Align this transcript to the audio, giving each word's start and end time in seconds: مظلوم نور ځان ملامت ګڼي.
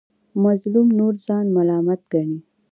مظلوم 0.43 0.87
نور 0.99 1.13
ځان 1.25 1.45
ملامت 1.55 2.01
ګڼي. 2.11 2.37